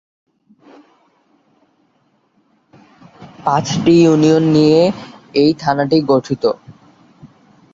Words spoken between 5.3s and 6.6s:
এই থানাটি গঠিত।